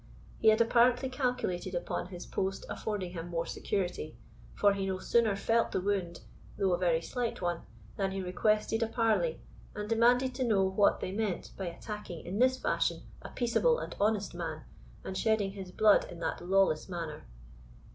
He 0.39 0.47
had 0.47 0.61
apparently 0.61 1.09
calculated 1.09 1.75
upon 1.75 2.07
his 2.07 2.25
post 2.25 2.65
affording 2.67 3.11
him 3.11 3.27
more 3.29 3.45
security, 3.45 4.17
for 4.55 4.73
he 4.73 4.87
no 4.87 4.97
sooner 4.97 5.35
felt 5.35 5.71
the 5.71 5.79
wound, 5.79 6.21
though 6.57 6.73
a 6.73 6.77
very 6.79 7.03
slight 7.03 7.39
one, 7.39 7.61
than 7.97 8.09
he 8.09 8.19
requested 8.19 8.81
a 8.81 8.87
parley, 8.87 9.41
and 9.75 9.87
demanded 9.87 10.33
to 10.33 10.43
know 10.43 10.63
what 10.63 11.01
they 11.01 11.11
meant 11.11 11.51
by 11.55 11.67
attacking 11.67 12.25
in 12.25 12.39
this 12.39 12.57
fashion 12.57 13.03
a 13.21 13.29
peaceable 13.29 13.77
and 13.77 13.95
honest 14.01 14.33
man, 14.33 14.63
and 15.03 15.19
shedding 15.19 15.51
his 15.51 15.71
blood 15.71 16.05
in 16.11 16.17
that 16.19 16.41
lawless 16.43 16.89
manner? 16.89 17.25